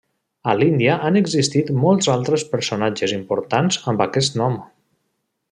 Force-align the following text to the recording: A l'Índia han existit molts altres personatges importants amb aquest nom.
A 0.51 0.53
l'Índia 0.59 0.95
han 1.09 1.19
existit 1.19 1.69
molts 1.83 2.09
altres 2.15 2.47
personatges 2.55 3.15
importants 3.19 3.79
amb 3.93 4.03
aquest 4.09 4.41
nom. 4.43 4.59